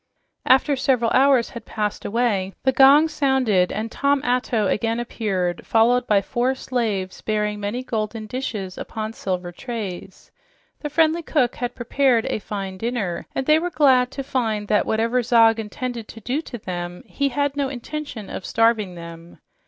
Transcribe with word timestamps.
After 0.47 0.75
several 0.75 1.11
hours 1.11 1.51
had 1.51 1.63
passed 1.63 2.05
away, 2.05 2.53
the 2.63 2.71
gong 2.71 3.07
sounded 3.07 3.71
and 3.71 3.91
Tom 3.91 4.23
Atto 4.23 4.65
again 4.65 4.99
appeared, 4.99 5.63
followed 5.63 6.07
by 6.07 6.23
four 6.23 6.55
slaves 6.55 7.21
bearing 7.21 7.59
many 7.59 7.83
golden 7.83 8.25
dishes 8.25 8.79
upon 8.79 9.13
silver 9.13 9.51
trays. 9.51 10.31
The 10.79 10.89
friendly 10.89 11.21
cook 11.21 11.57
had 11.57 11.75
prepared 11.75 12.25
a 12.25 12.39
fine 12.39 12.79
dinner, 12.79 13.27
and 13.35 13.45
they 13.45 13.59
were 13.59 13.67
all 13.67 13.75
glad 13.75 14.09
to 14.13 14.23
find 14.23 14.67
that, 14.69 14.87
whatever 14.87 15.21
Zog 15.21 15.59
intended 15.59 16.07
to 16.07 16.19
do 16.19 16.41
to 16.41 16.57
them, 16.57 17.03
he 17.05 17.29
had 17.29 17.55
no 17.55 17.69
intention 17.69 18.27
of 18.27 18.43
starving 18.43 18.95
them. 18.95 19.37